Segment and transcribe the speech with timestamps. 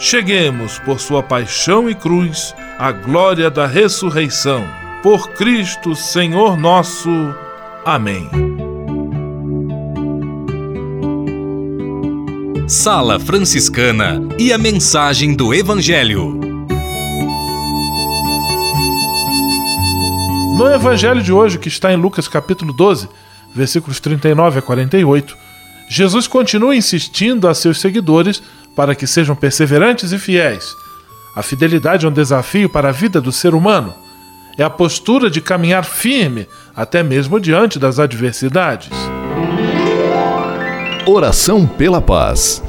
[0.00, 4.66] cheguemos, por sua paixão e cruz, à glória da ressurreição.
[5.02, 7.10] Por Cristo, Senhor nosso.
[7.84, 8.28] Amém.
[12.66, 16.40] Sala Franciscana e a mensagem do Evangelho.
[20.56, 23.08] No evangelho de hoje, que está em Lucas capítulo 12,
[23.54, 25.36] versículos 39 a 48,
[25.88, 28.42] Jesus continua insistindo a seus seguidores
[28.80, 30.74] para que sejam perseverantes e fiéis.
[31.36, 33.92] A fidelidade é um desafio para a vida do ser humano.
[34.56, 38.88] É a postura de caminhar firme, até mesmo diante das adversidades.
[41.06, 42.62] Oração pela paz.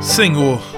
[0.00, 0.77] Senhor,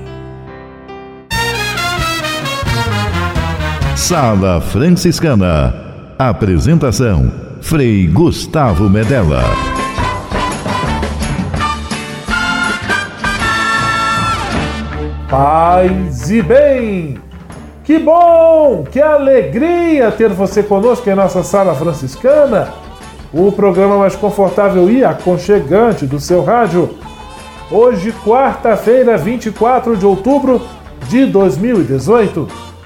[4.01, 5.75] Sala Franciscana.
[6.17, 7.31] Apresentação:
[7.61, 9.43] Frei Gustavo Medella.
[15.29, 17.19] Paz e bem!
[17.83, 18.83] Que bom!
[18.91, 22.73] Que alegria ter você conosco em nossa Sala Franciscana,
[23.31, 26.89] o programa mais confortável e aconchegante do seu rádio
[27.69, 30.61] Hoje, quarta-feira, 24 de outubro
[31.07, 32.70] de 2018,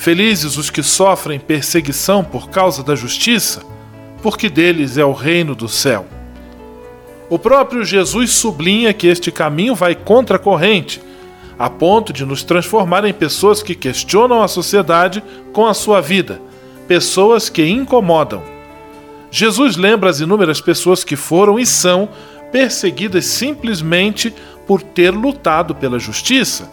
[0.00, 3.60] Felizes os que sofrem perseguição por causa da justiça,
[4.22, 6.06] porque deles é o reino do céu.
[7.28, 11.02] O próprio Jesus sublinha que este caminho vai contra a corrente,
[11.58, 16.40] a ponto de nos transformar em pessoas que questionam a sociedade com a sua vida,
[16.88, 18.42] pessoas que incomodam.
[19.30, 22.08] Jesus lembra as inúmeras pessoas que foram e são
[22.50, 24.34] perseguidas simplesmente
[24.66, 26.70] por ter lutado pela justiça,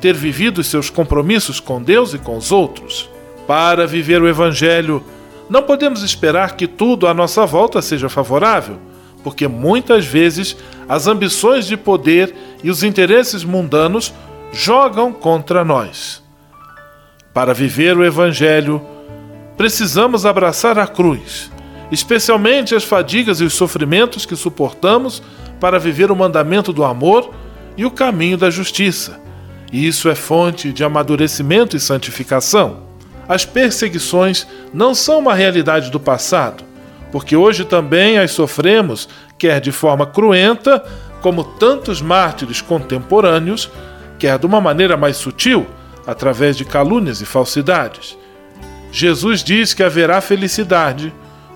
[0.00, 3.10] ter vivido seus compromissos com Deus e com os outros.
[3.46, 5.02] Para viver o Evangelho,
[5.48, 8.78] não podemos esperar que tudo à nossa volta seja favorável,
[9.24, 10.56] porque muitas vezes
[10.88, 14.12] as ambições de poder e os interesses mundanos
[14.52, 16.22] jogam contra nós.
[17.32, 18.82] Para viver o Evangelho,
[19.56, 21.50] precisamos abraçar a cruz,
[21.90, 25.22] especialmente as fadigas e os sofrimentos que suportamos
[25.58, 27.32] para viver o mandamento do amor
[27.76, 29.27] e o caminho da justiça.
[29.72, 32.88] E isso é fonte de amadurecimento e santificação.
[33.28, 36.64] As perseguições não são uma realidade do passado,
[37.12, 40.82] porque hoje também as sofremos, quer de forma cruenta,
[41.20, 43.70] como tantos mártires contemporâneos,
[44.18, 45.66] quer de uma maneira mais sutil,
[46.06, 48.16] através de calúnias e falsidades.
[48.90, 51.12] Jesus diz que haverá felicidade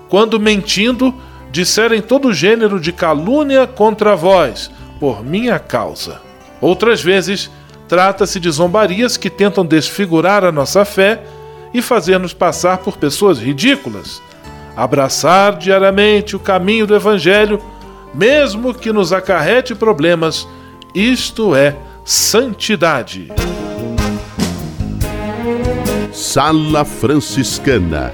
[0.09, 1.13] quando, mentindo,
[1.51, 4.69] disserem todo gênero de calúnia contra vós,
[4.99, 6.21] por minha causa.
[6.61, 7.49] Outras vezes,
[7.93, 11.21] trata-se de zombarias que tentam desfigurar a nossa fé
[11.71, 14.19] e fazer-nos passar por pessoas ridículas.
[14.75, 17.61] Abraçar diariamente o caminho do Evangelho,
[18.11, 20.47] mesmo que nos acarrete problemas,
[20.95, 23.31] isto é santidade.
[26.11, 28.11] Sala Franciscana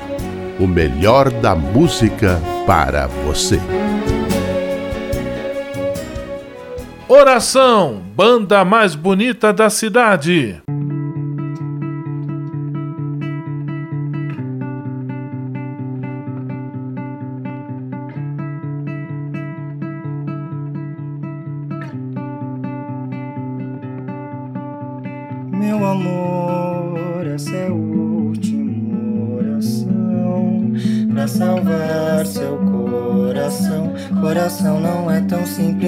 [0.59, 3.61] o melhor da música para você.
[7.11, 10.61] Oração, banda mais bonita da cidade.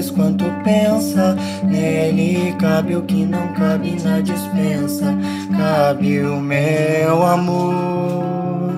[0.01, 1.35] Simples quanto pensa.
[1.63, 5.05] Nele cabe o que não cabe na dispensa.
[5.57, 8.73] Cabe o meu amor.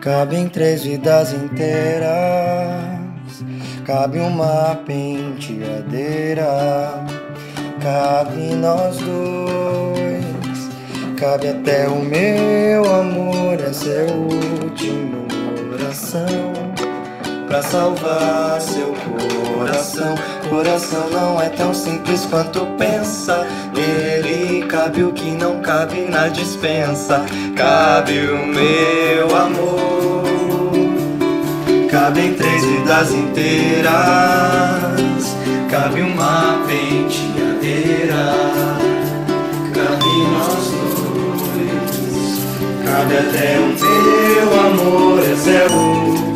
[0.00, 2.10] Cabe em três vidas inteiras.
[3.84, 6.44] Cabe uma penteadeira.
[7.82, 10.70] Cabe nós dois.
[11.18, 13.58] Cabe até o meu amor.
[13.60, 15.26] Essa é a última
[15.72, 16.26] oração
[17.46, 18.94] pra salvar seu
[19.60, 20.14] coração.
[20.48, 23.46] Coração não é tão simples quanto pensa.
[23.74, 27.24] Nele cabe o que não cabe na dispensa.
[27.54, 30.24] Cabe o meu amor.
[31.90, 33.90] Cabe em três vidas inteiras.
[35.70, 38.32] Cabe uma penteadeira.
[39.74, 40.70] Cabe nós
[41.52, 42.40] dois.
[42.84, 45.20] Cabe até o meu amor.
[45.20, 46.29] Essa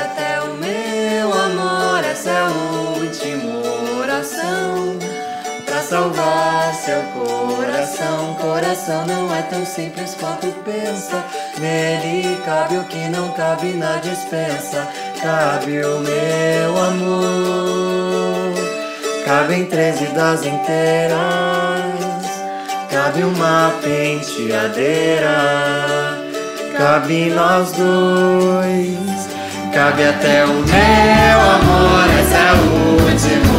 [0.00, 2.48] Cabe até o meu amor, essa é a
[2.96, 3.60] última
[4.00, 4.98] oração.
[5.66, 11.22] Pra salvar seu coração, coração não é tão simples quanto pensa.
[11.58, 14.88] Nele cabe o que não cabe na dispensa.
[15.20, 18.54] Cabe o meu amor,
[19.26, 21.18] cabem treze das inteiras.
[22.90, 25.28] Cabe uma penteadeira,
[26.76, 29.09] cabe nós dois,
[29.72, 33.49] cabe até o meu amor, é a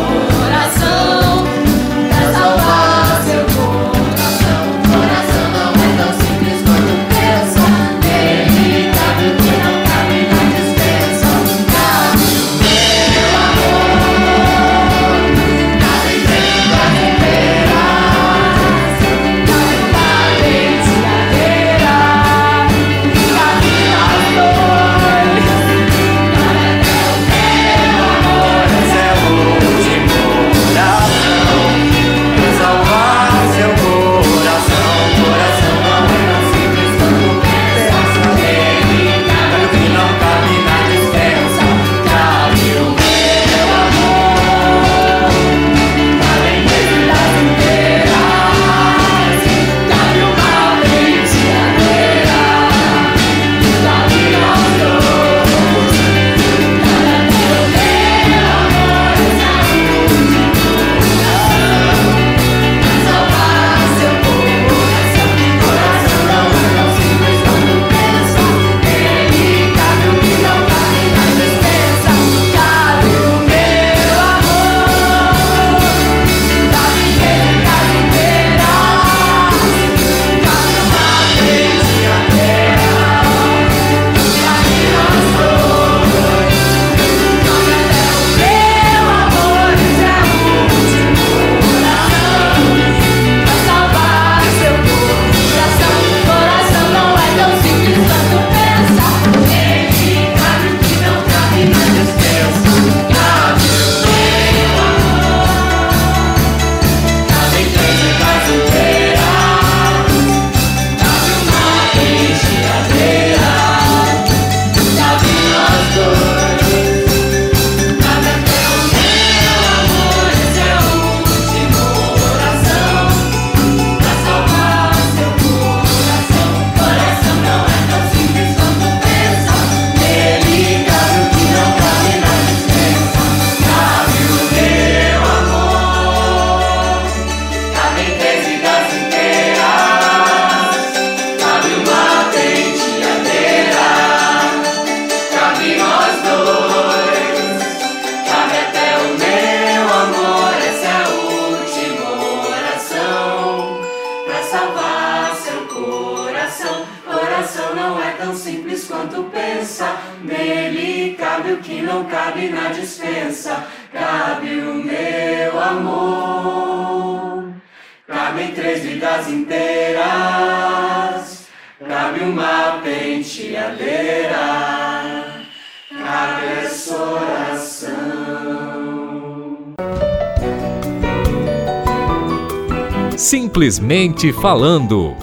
[183.61, 185.15] Simplesmente falando.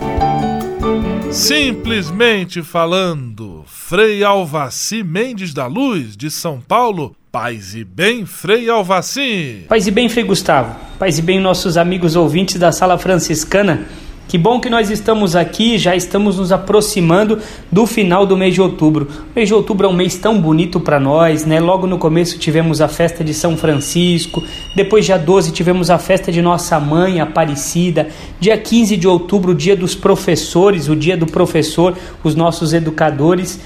[1.33, 7.17] Simplesmente falando, Frei Alvaci Mendes da Luz, de São Paulo.
[7.33, 9.65] Paz e bem, Frei Alvaci.
[9.69, 10.77] Paz e bem, Frei Gustavo.
[11.01, 13.89] Paz e bem, nossos amigos ouvintes da Sala Franciscana.
[14.29, 17.39] Que bom que nós estamos aqui, já estamos nos aproximando
[17.73, 19.09] do final do mês de outubro.
[19.11, 21.59] O mês de outubro é um mês tão bonito para nós, né?
[21.59, 24.45] Logo no começo tivemos a festa de São Francisco,
[24.77, 28.09] depois dia 12 tivemos a festa de Nossa Mãe Aparecida,
[28.39, 33.59] dia 15 de outubro, o dia dos professores, o dia do professor, os nossos educadores.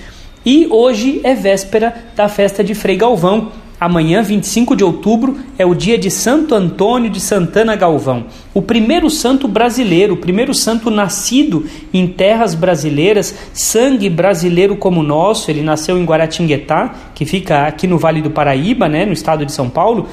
[0.46, 3.50] E hoje é véspera da festa de Frei Galvão,
[3.82, 9.10] Amanhã, 25 de outubro, é o dia de Santo Antônio de Santana Galvão, o primeiro
[9.10, 15.50] santo brasileiro, o primeiro santo nascido em terras brasileiras, sangue brasileiro como o nosso.
[15.50, 19.50] Ele nasceu em Guaratinguetá, que fica aqui no Vale do Paraíba, né, no estado de
[19.50, 20.06] São Paulo.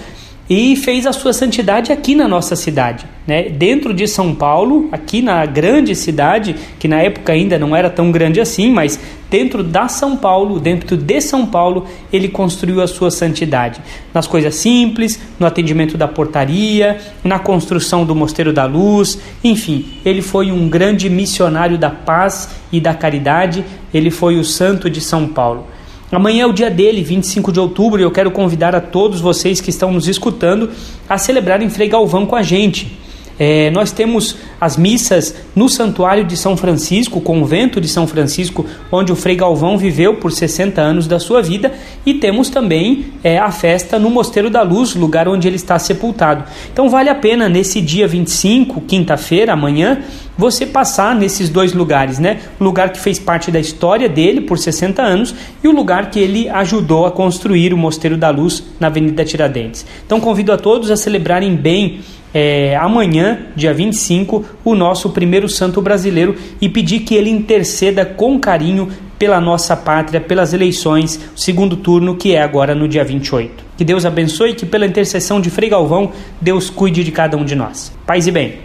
[0.49, 3.05] E fez a sua santidade aqui na nossa cidade.
[3.27, 3.43] Né?
[3.43, 8.11] Dentro de São Paulo, aqui na grande cidade, que na época ainda não era tão
[8.11, 13.11] grande assim, mas dentro da São Paulo, dentro de São Paulo, ele construiu a sua
[13.11, 13.79] santidade.
[14.11, 20.23] Nas coisas simples, no atendimento da portaria, na construção do Mosteiro da Luz, enfim, ele
[20.23, 23.63] foi um grande missionário da paz e da caridade,
[23.93, 25.67] ele foi o santo de São Paulo.
[26.11, 29.61] Amanhã é o dia dele, 25 de outubro, e eu quero convidar a todos vocês
[29.61, 30.71] que estão nos escutando
[31.07, 32.98] a celebrarem Frei Galvão com a gente.
[33.39, 39.13] É, nós temos as missas no Santuário de São Francisco, convento de São Francisco, onde
[39.13, 41.71] o Frei Galvão viveu por 60 anos da sua vida,
[42.05, 46.43] e temos também é, a festa no Mosteiro da Luz, lugar onde ele está sepultado.
[46.71, 49.99] Então vale a pena nesse dia 25, quinta-feira, amanhã,
[50.37, 52.39] você passar nesses dois lugares, né?
[52.59, 56.17] O lugar que fez parte da história dele por 60 anos e o lugar que
[56.17, 59.85] ele ajudou a construir o Mosteiro da Luz na Avenida Tiradentes.
[60.05, 61.99] Então convido a todos a celebrarem bem
[62.33, 68.39] é, amanhã, dia 25, o nosso primeiro santo brasileiro e pedir que ele interceda com
[68.39, 73.65] carinho pela nossa pátria, pelas eleições, o segundo turno que é agora no dia 28.
[73.77, 77.43] Que Deus abençoe e que pela intercessão de Frei Galvão, Deus cuide de cada um
[77.43, 77.91] de nós.
[78.05, 78.59] Paz e bem.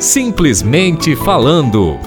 [0.00, 1.98] Simplesmente falando.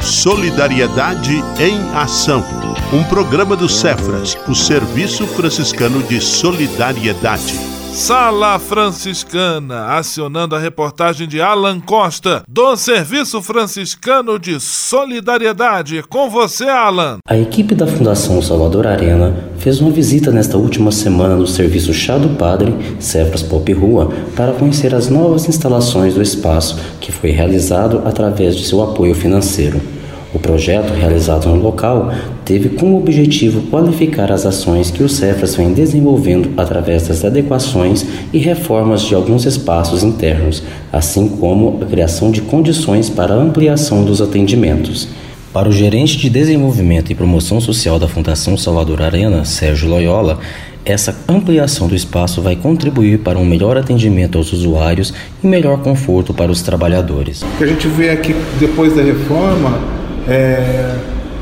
[0.00, 2.44] Solidariedade em Ação.
[2.92, 7.58] Um programa do Cefras, o Serviço Franciscano de Solidariedade.
[7.92, 16.04] Sala Franciscana, acionando a reportagem de Alan Costa, do Serviço Franciscano de Solidariedade.
[16.08, 17.18] Com você, Alan.
[17.28, 22.16] A equipe da Fundação Salvador Arena fez uma visita nesta última semana no Serviço Chá
[22.16, 28.02] do Padre, Cefras Pop Rua, para conhecer as novas instalações do espaço, que foi realizado
[28.04, 29.95] através de seu apoio financeiro.
[30.34, 32.12] O projeto realizado no local
[32.44, 38.38] teve como objetivo qualificar as ações que o Cefras vem desenvolvendo através das adequações e
[38.38, 44.20] reformas de alguns espaços internos, assim como a criação de condições para a ampliação dos
[44.20, 45.08] atendimentos.
[45.52, 50.38] Para o gerente de desenvolvimento e promoção social da Fundação Salvador Arena, Sérgio Loyola,
[50.84, 56.34] essa ampliação do espaço vai contribuir para um melhor atendimento aos usuários e melhor conforto
[56.34, 57.42] para os trabalhadores.
[57.42, 59.95] O que a gente vê aqui depois da reforma
[60.28, 60.94] é,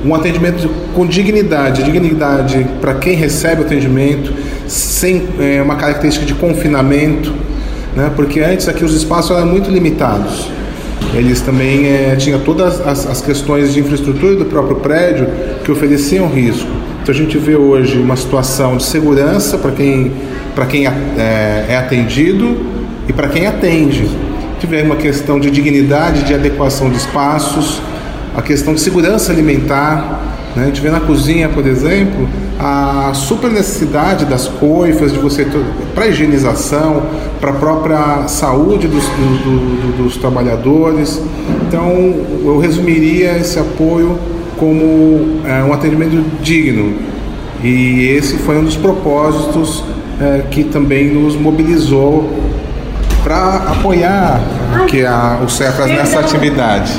[0.05, 4.33] um atendimento com dignidade, dignidade para quem recebe o atendimento,
[4.69, 7.33] sem é, uma característica de confinamento,
[7.97, 8.11] né?
[8.15, 10.51] porque antes aqui os espaços eram muito limitados.
[11.15, 15.29] Eles também é, tinham todas as, as questões de infraestrutura do próprio prédio
[15.65, 16.69] que ofereciam risco.
[17.03, 20.13] Então a gente vê hoje uma situação de segurança para quem,
[20.55, 22.57] para quem é, é atendido
[23.09, 24.09] e para quem atende.
[24.59, 27.81] Tivemos uma questão de dignidade, de adequação de espaços,
[28.35, 30.21] a questão de segurança alimentar.
[30.57, 30.65] Né?
[30.65, 35.47] A gente vê na cozinha, por exemplo, a super necessidade das coifas, de você
[35.95, 37.03] para higienização,
[37.41, 41.21] para a própria saúde dos, do, do, dos trabalhadores.
[41.67, 41.91] Então,
[42.45, 44.19] eu resumiria esse apoio
[44.57, 46.95] como é, um atendimento digno.
[47.63, 49.83] E esse foi um dos propósitos
[50.21, 52.31] é, que também nos mobilizou
[53.23, 54.41] para apoiar
[54.87, 56.93] que a, o CEFAS nessa atividade.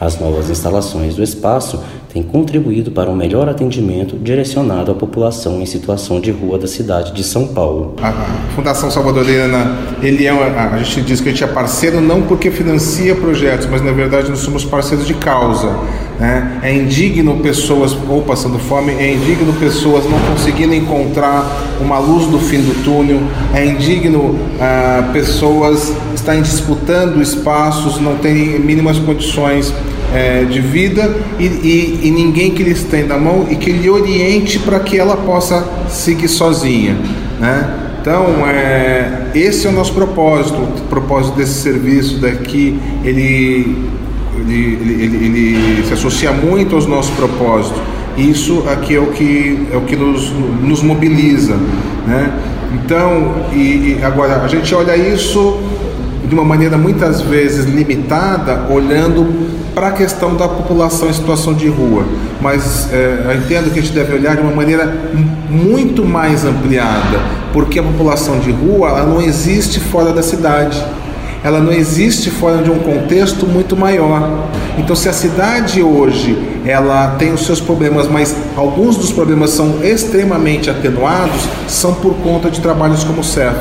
[0.00, 1.82] As novas instalações do espaço
[2.18, 7.12] têm contribuído para um melhor atendimento direcionado à população em situação de rua da cidade
[7.12, 7.94] de São Paulo.
[8.02, 8.12] A
[8.54, 12.50] Fundação Salvadorena, ele é uma, a gente diz que a gente é parceiro não porque
[12.50, 15.68] financia projetos, mas na verdade nós somos parceiros de causa.
[16.18, 16.60] Né?
[16.64, 21.46] É indigno pessoas ou passando fome, é indigno pessoas não conseguindo encontrar
[21.80, 23.20] uma luz do fim do túnel,
[23.54, 29.72] é indigno ah, pessoas estarem disputando espaços, não terem mínimas condições
[30.14, 33.90] é, de vida e, e, e, ninguém que lhe estenda a mão e que lhe
[33.90, 36.96] oriente para que ela possa seguir sozinha.
[37.38, 37.88] Né?
[38.00, 43.76] Então, é, esse é o nosso propósito, o propósito desse serviço daqui, ele,
[44.38, 47.80] ele, ele, ele se associa muito aos nossos propósitos.
[48.16, 51.54] Isso aqui é o que, é o que nos, nos mobiliza.
[52.06, 52.32] Né?
[52.74, 55.60] Então, e, e agora, a gente olha isso
[56.26, 59.26] de uma maneira muitas vezes limitada, olhando
[59.78, 62.04] para a questão da população em situação de rua,
[62.40, 64.92] mas é, eu entendo que a gente deve olhar de uma maneira
[65.48, 67.20] muito mais ampliada,
[67.52, 70.84] porque a população de rua ela não existe fora da cidade,
[71.44, 74.48] ela não existe fora de um contexto muito maior.
[74.76, 76.36] Então, se a cidade hoje
[76.66, 82.50] ela tem os seus problemas, mas alguns dos problemas são extremamente atenuados, são por conta
[82.50, 83.54] de trabalhos como o CEF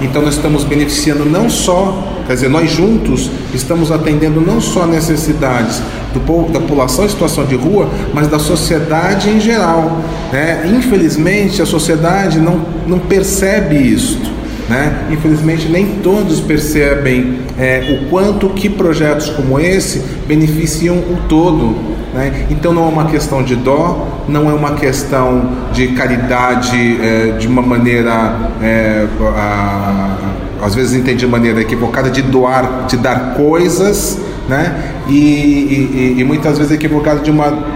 [0.00, 5.80] Então nós estamos beneficiando não só, quer dizer, nós juntos estamos atendendo não só necessidades
[6.12, 9.98] do povo, da população em situação de rua, mas da sociedade em geral.
[10.32, 10.62] Né?
[10.76, 14.20] Infelizmente a sociedade não, não percebe isso.
[14.68, 15.08] Né?
[15.10, 21.93] Infelizmente nem todos percebem é, o quanto que projetos como esse beneficiam o todo.
[22.14, 22.46] Né?
[22.48, 27.48] Então não é uma questão de dó, não é uma questão de caridade é, de
[27.48, 29.04] uma maneira, é,
[29.36, 30.16] a,
[30.62, 34.92] às vezes entendi de maneira equivocada, de doar, de dar coisas, né?
[35.08, 37.74] e, e, e muitas vezes equivocada de uma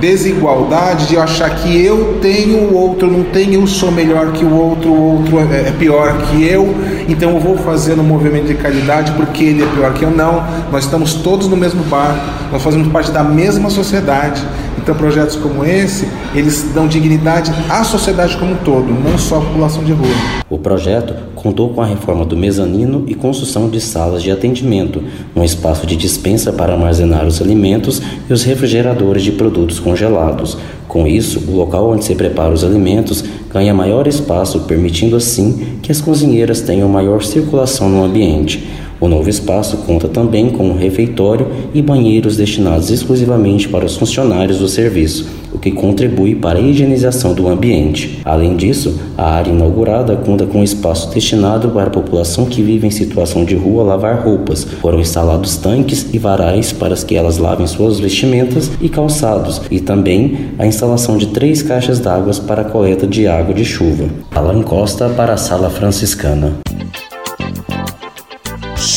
[0.00, 4.54] desigualdade de achar que eu tenho, o outro não tem, eu sou melhor que o
[4.54, 6.74] outro, o outro é, é pior que eu,
[7.08, 10.10] então eu vou fazer um movimento de caridade porque ele é pior que eu.
[10.10, 12.20] Não, nós estamos todos no mesmo barco,
[12.52, 14.44] nós fazemos parte da mesma sociedade.
[14.76, 19.40] Então projetos como esse, eles dão dignidade à sociedade como um todo, não só à
[19.40, 20.08] população de rua.
[20.48, 25.02] O projeto contou com a reforma do mezanino e construção de salas de atendimento,
[25.36, 30.56] um espaço de dispensa para armazenar os alimentos e os refrigeradores de produtos congelados.
[30.86, 35.90] Com isso, o local onde se prepara os alimentos ganha maior espaço, permitindo assim que
[35.90, 38.68] as cozinheiras tenham maior circulação no ambiente.
[39.00, 44.58] O novo espaço conta também com um refeitório e banheiros destinados exclusivamente para os funcionários
[44.58, 48.20] do serviço, o que contribui para a higienização do ambiente.
[48.24, 52.86] Além disso, a área inaugurada conta com um espaço destinado para a população que vive
[52.86, 54.64] em situação de rua lavar roupas.
[54.64, 60.50] Foram instalados tanques e varais para que elas lavem suas vestimentas e calçados, e também
[60.58, 64.06] a instalação de três caixas d'água para a coleta de água de chuva.
[64.34, 66.54] Alan Costa para a Sala Franciscana.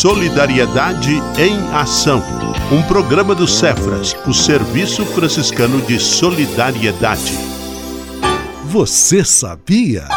[0.01, 2.23] Solidariedade em Ação.
[2.71, 7.37] Um programa do Cefras, o Serviço Franciscano de Solidariedade.
[8.65, 10.07] Você sabia?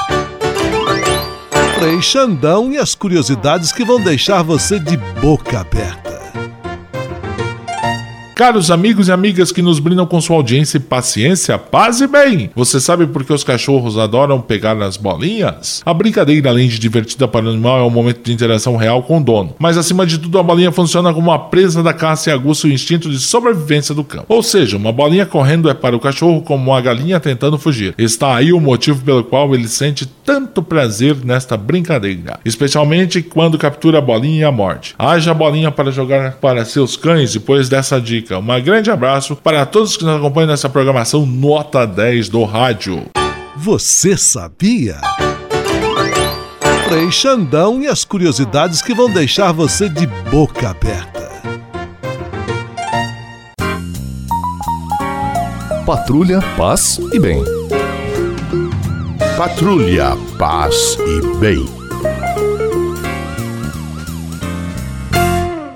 [1.78, 6.13] Frei Xandão e as curiosidades que vão deixar você de boca aberta.
[8.34, 12.50] Caros amigos e amigas que nos brindam com sua audiência e paciência, paz e bem!
[12.56, 15.80] Você sabe por que os cachorros adoram pegar nas bolinhas?
[15.86, 19.18] A brincadeira, além de divertida para o animal, é um momento de interação real com
[19.18, 19.54] o dono.
[19.56, 22.70] Mas acima de tudo, a bolinha funciona como uma presa da caça e aguça o
[22.72, 24.24] instinto de sobrevivência do cão.
[24.28, 27.94] Ou seja, uma bolinha correndo é para o cachorro como uma galinha tentando fugir.
[27.96, 33.98] Está aí o motivo pelo qual ele sente tanto prazer nesta brincadeira, especialmente quando captura
[33.98, 34.96] a bolinha e a morde.
[34.98, 38.38] Haja bolinha para jogar para seus cães depois dessa dica dica.
[38.38, 43.04] Um grande abraço para todos que nos acompanham nessa programação Nota 10 do rádio.
[43.56, 44.96] Você sabia?
[46.88, 51.24] Frei Xandão e as curiosidades que vão deixar você de boca aberta.
[55.86, 57.42] Patrulha, paz e bem.
[59.36, 61.83] Patrulha, paz e bem.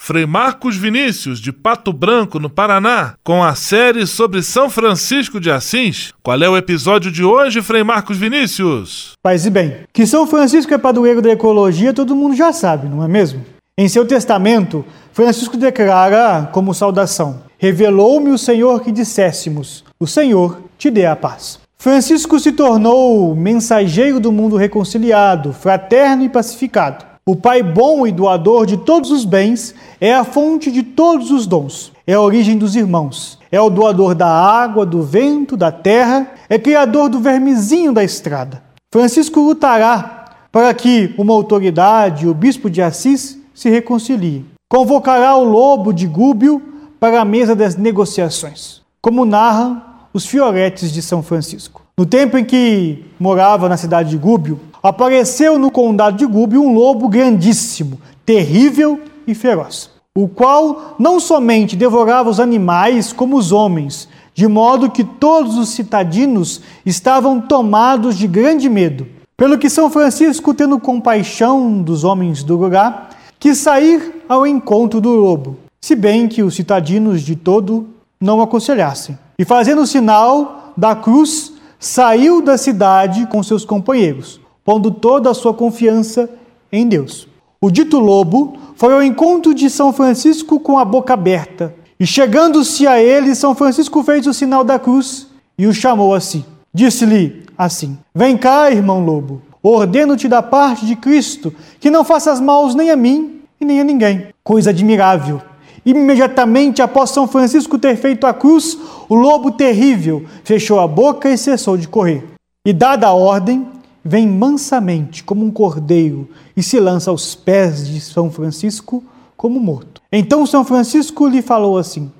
[0.09, 5.51] Frei Marcos Vinícius, de Pato Branco, no Paraná, com a série sobre São Francisco de
[5.51, 6.14] Assis.
[6.23, 9.12] Qual é o episódio de hoje, Frei Marcos Vinícius?
[9.23, 9.81] Paz e bem.
[9.92, 13.44] Que São Francisco é padroeiro da ecologia, todo mundo já sabe, não é mesmo?
[13.77, 20.90] Em seu testamento, Francisco declara como saudação: Revelou-me o Senhor que disséssemos: O Senhor te
[20.90, 21.61] dê a paz.
[21.77, 27.08] Francisco se tornou mensageiro do mundo reconciliado, fraterno e pacificado.
[27.28, 31.46] O Pai bom e doador de todos os bens é a fonte de todos os
[31.46, 36.26] dons, é a origem dos irmãos, é o doador da água, do vento, da terra,
[36.48, 38.62] é criador do vermezinho da estrada.
[38.90, 44.46] Francisco lutará para que uma autoridade, o bispo de Assis, se reconcilie.
[44.66, 46.62] Convocará o lobo de Gúbio
[46.98, 49.82] para a mesa das negociações, como narram
[50.14, 51.82] os fioretes de São Francisco.
[51.98, 56.74] No tempo em que morava na cidade de Gúbio, apareceu no condado de Gúbio um
[56.74, 64.08] lobo grandíssimo, terrível e feroz, o qual não somente devorava os animais como os homens,
[64.34, 69.06] de modo que todos os citadinos estavam tomados de grande medo.
[69.36, 75.10] Pelo que São Francisco, tendo compaixão dos homens do lugar, quis sair ao encontro do
[75.10, 77.88] lobo, se bem que os citadinos de todo
[78.20, 79.18] não aconselhassem.
[79.38, 85.35] E fazendo o sinal da cruz, saiu da cidade com seus companheiros, pondo toda a
[85.35, 86.28] sua confiança
[86.70, 87.26] em Deus.
[87.59, 92.87] O dito lobo foi ao encontro de São Francisco com a boca aberta, e chegando-se
[92.87, 95.26] a ele, São Francisco fez o sinal da cruz
[95.57, 96.44] e o chamou a si.
[96.70, 101.50] Disse-lhe assim: Vem cá, irmão lobo, ordeno-te da parte de Cristo
[101.81, 104.26] que não faças mal nem a mim e nem a ninguém.
[104.44, 105.40] Coisa admirável.
[105.83, 108.76] Imediatamente após São Francisco ter feito a cruz,
[109.09, 112.22] o lobo terrível fechou a boca e cessou de correr.
[112.66, 113.66] E dada a ordem,
[114.09, 119.05] vem mansamente como um cordeiro e se lança aos pés de São Francisco
[119.37, 120.01] como morto.
[120.11, 122.11] Então São Francisco lhe falou assim: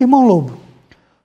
[0.00, 0.54] Irmão Lobo,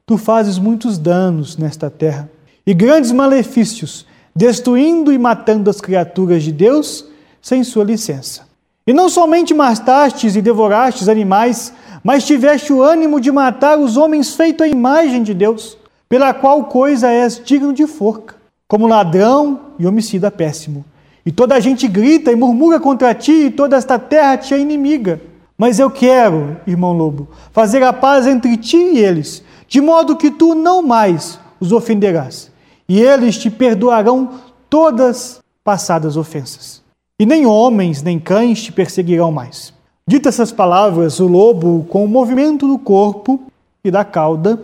[0.05, 2.29] tu fazes muitos danos nesta terra
[2.67, 7.05] e grandes malefícios, destruindo e matando as criaturas de Deus
[7.41, 8.45] sem sua licença.
[8.85, 14.35] E não somente matastes e devorastes animais, mas tiveste o ânimo de matar os homens
[14.35, 15.77] feitos à imagem de Deus,
[16.09, 18.35] pela qual coisa és digno de forca,
[18.71, 20.85] como ladrão e homicida péssimo.
[21.25, 24.59] E toda a gente grita e murmura contra ti, e toda esta terra te é
[24.59, 25.19] inimiga.
[25.57, 30.31] Mas eu quero, irmão lobo, fazer a paz entre ti e eles, de modo que
[30.31, 32.49] tu não mais os ofenderás,
[32.87, 34.35] e eles te perdoarão
[34.69, 36.81] todas passadas ofensas.
[37.19, 39.73] E nem homens nem cães te perseguirão mais.
[40.07, 43.37] Ditas essas palavras, o lobo, com o movimento do corpo
[43.83, 44.63] e da cauda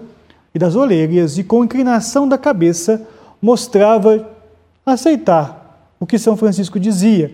[0.56, 3.06] e das orelhas e com inclinação da cabeça,
[3.42, 4.30] mostrava
[4.86, 7.34] aceitar o que São Francisco dizia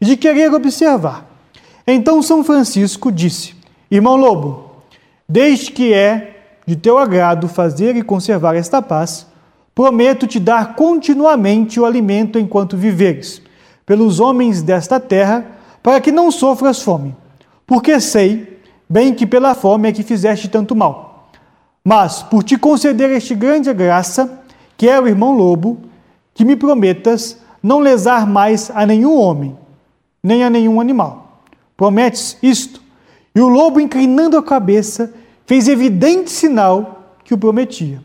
[0.00, 1.26] e de querer observar.
[1.86, 3.54] Então São Francisco disse:
[3.90, 4.70] Irmão Lobo,
[5.28, 6.36] desde que é
[6.66, 9.26] de teu agrado fazer e conservar esta paz,
[9.74, 13.42] prometo te dar continuamente o alimento enquanto viveres,
[13.86, 15.46] pelos homens desta terra,
[15.82, 17.16] para que não sofras fome,
[17.66, 21.30] porque sei bem que pela fome é que fizeste tanto mal.
[21.82, 24.39] Mas, por te conceder este grande graça,
[24.80, 25.78] quero, irmão Lobo,
[26.32, 29.54] que me prometas não lesar mais a nenhum homem,
[30.22, 31.20] nem a nenhum animal
[31.80, 32.78] Prometes isto?
[33.34, 35.14] E o lobo, inclinando a cabeça,
[35.46, 38.02] fez evidente sinal que o prometia.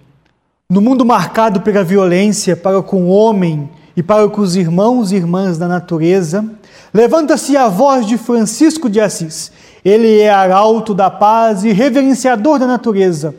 [0.70, 5.18] No mundo marcado pela violência para com o homem e para com os irmãos e
[5.18, 6.46] irmãs da natureza,
[6.94, 9.52] levanta-se a voz de Francisco de Assis.
[9.84, 13.36] Ele é arauto da paz e reverenciador da natureza.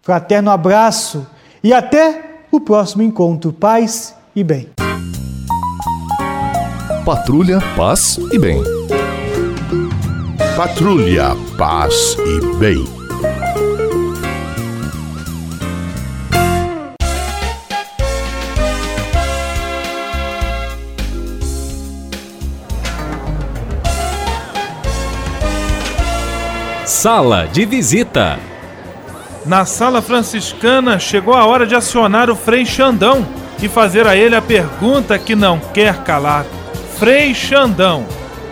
[0.00, 1.26] Fraterno abraço
[1.62, 3.52] e até o próximo encontro.
[3.52, 4.68] Paz e bem.
[7.04, 8.62] Patrulha, paz e bem.
[10.56, 12.84] Patrulha, paz e bem.
[26.86, 28.53] Sala de visita.
[29.46, 33.26] Na sala franciscana chegou a hora de acionar o Frei Xandão
[33.62, 36.46] e fazer a ele a pergunta que não quer calar.
[36.98, 38.06] Frei Xandão,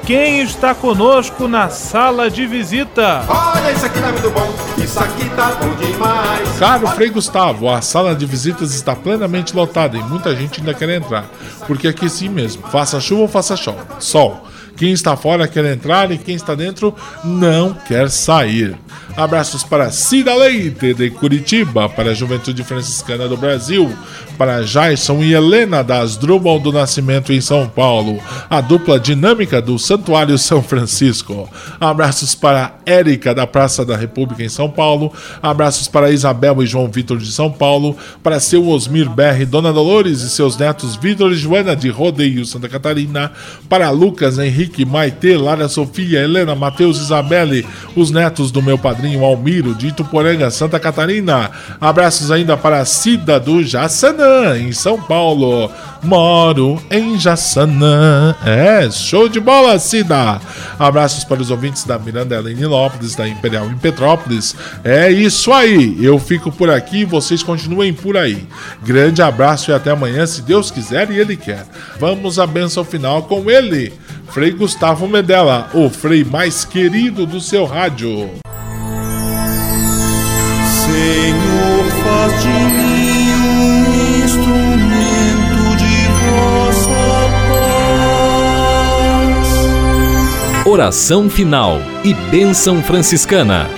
[0.05, 3.25] quem está conosco na sala de visita?
[3.27, 6.59] Olha, isso aqui tá muito bom, isso aqui tá bom demais.
[6.59, 10.91] Caro Frei Gustavo, a sala de visitas está plenamente lotada e muita gente ainda quer
[10.91, 11.25] entrar.
[11.67, 13.79] Porque aqui sim mesmo, faça chuva ou faça sol.
[13.99, 14.47] Sol.
[14.77, 18.77] Quem está fora quer entrar e quem está dentro não quer sair.
[19.17, 23.93] Abraços para Cida Leite, de Curitiba, para a Juventude Franciscana do Brasil,
[24.39, 29.79] para Jason e Helena das Drummond do Nascimento em São Paulo, a dupla dinâmica do
[29.79, 31.47] Santuário São Francisco.
[31.79, 36.91] Abraços para Érica da Praça da República em São Paulo, abraços para Isabel e João
[36.91, 41.37] Vitor de São Paulo, para seu Osmir Berri, Dona Dolores e seus netos Vitor e
[41.37, 43.31] Joana de Rodeio, Santa Catarina,
[43.69, 49.75] para Lucas, Henrique, Maite, Lara Sofia, Helena, Matheus, Isabelle, os netos do meu padrinho Almiro
[49.75, 51.51] de Ituporanga, Santa Catarina.
[51.81, 55.71] Abraços ainda para Cida do Jaçanã em São Paulo.
[56.03, 58.35] Moro em Jaçanã.
[58.45, 60.41] É, show de bola, Cida.
[60.79, 64.57] Abraços para os ouvintes da Miranda Helene Lopes, da Imperial em Petrópolis.
[64.83, 65.97] É isso aí.
[66.05, 68.47] Eu fico por aqui vocês continuem por aí.
[68.83, 71.65] Grande abraço e até amanhã, se Deus quiser e Ele quer.
[71.99, 73.93] Vamos à benção final com ele.
[74.33, 78.31] Frei Gustavo Medella, o frei mais querido do seu rádio.
[80.65, 87.29] Senhor, faz de mim um instrumento de vossa
[89.37, 90.67] paz.
[90.67, 93.69] Oração final e bênção franciscana.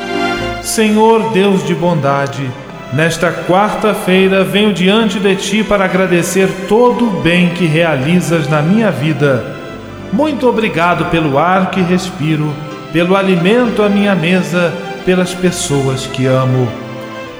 [0.62, 2.48] Senhor Deus de bondade,
[2.92, 8.92] nesta quarta-feira venho diante de ti para agradecer todo o bem que realizas na minha
[8.92, 9.53] vida.
[10.14, 12.54] Muito obrigado pelo ar que respiro,
[12.92, 14.72] pelo alimento à minha mesa,
[15.04, 16.68] pelas pessoas que amo.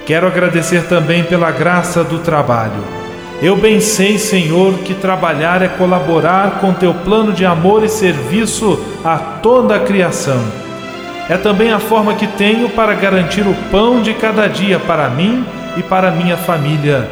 [0.05, 2.83] Quero agradecer também pela graça do trabalho.
[3.41, 8.77] Eu bem sei, Senhor, que trabalhar é colaborar com teu plano de amor e serviço
[9.05, 10.43] a toda a criação.
[11.29, 15.45] É também a forma que tenho para garantir o pão de cada dia para mim
[15.77, 17.09] e para minha família.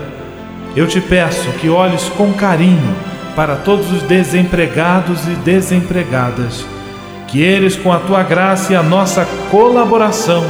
[0.76, 6.66] Eu te peço que olhes com carinho para todos os desempregados e desempregadas,
[7.28, 10.44] que eles, com a tua graça e a nossa colaboração,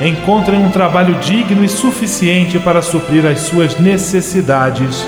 [0.00, 5.06] encontrem um trabalho digno e suficiente para suprir as suas necessidades.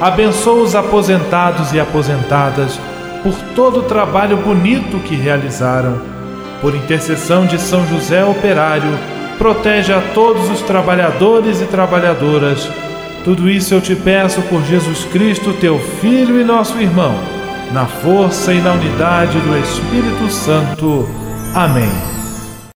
[0.00, 2.78] Abençoa os aposentados e aposentadas
[3.22, 6.00] por todo o trabalho bonito que realizaram.
[6.60, 8.98] Por intercessão de São José Operário,
[9.38, 12.68] protege a todos os trabalhadores e trabalhadoras.
[13.28, 17.14] Tudo isso eu te peço por Jesus Cristo, teu Filho e nosso irmão,
[17.74, 21.06] na força e na unidade do Espírito Santo.
[21.54, 22.17] Amém.